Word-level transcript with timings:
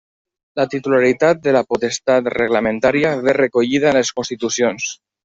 La 0.59 0.63
titularitat 0.69 1.43
de 1.43 1.53
la 1.55 1.61
potestat 1.73 2.29
reglamentària 2.37 3.13
ve 3.29 3.37
recollida 3.39 3.93
en 3.93 3.99
les 4.01 4.15
constitucions. 4.23 4.89